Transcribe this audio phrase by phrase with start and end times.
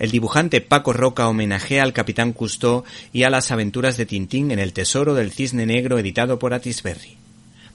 [0.00, 4.58] El dibujante Paco Roca homenajea al Capitán Cousteau y a las aventuras de Tintín en
[4.58, 7.18] El Tesoro del Cisne Negro editado por Atisberry.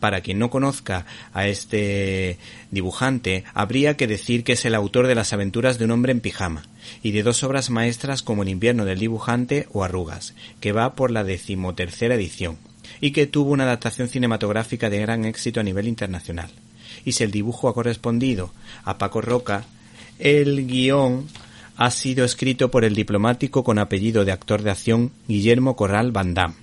[0.00, 2.36] Para quien no conozca a este
[2.70, 6.20] dibujante, habría que decir que es el autor de las aventuras de un hombre en
[6.20, 6.66] pijama
[7.02, 11.10] y de dos obras maestras como El invierno del dibujante o Arrugas, que va por
[11.10, 12.58] la decimotercera edición
[13.00, 16.50] y que tuvo una adaptación cinematográfica de gran éxito a nivel internacional.
[17.02, 18.52] Y si el dibujo ha correspondido
[18.84, 19.64] a Paco Roca,
[20.18, 21.26] el guion
[21.80, 26.34] ha sido escrito por el diplomático con apellido de actor de acción Guillermo Corral Van
[26.34, 26.54] Damme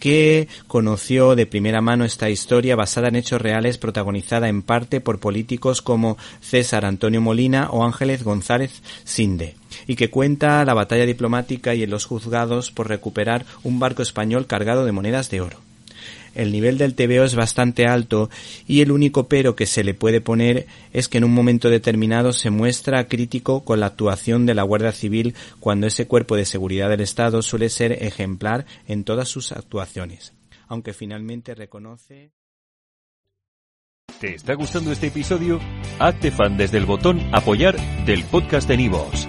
[0.00, 5.20] que conoció de primera mano esta historia basada en hechos reales protagonizada en parte por
[5.20, 9.54] políticos como César Antonio Molina o Ángeles González Sinde,
[9.86, 14.84] y que cuenta la batalla diplomática y los juzgados por recuperar un barco español cargado
[14.84, 15.73] de monedas de oro
[16.34, 18.30] el nivel del TVO es bastante alto
[18.66, 22.32] y el único pero que se le puede poner es que en un momento determinado
[22.32, 26.88] se muestra crítico con la actuación de la Guardia Civil cuando ese cuerpo de seguridad
[26.88, 30.32] del Estado suele ser ejemplar en todas sus actuaciones,
[30.68, 32.32] aunque finalmente reconoce
[34.20, 35.60] ¿Te está gustando este episodio?
[35.98, 39.28] Hazte fan desde el botón apoyar del podcast de Nivos.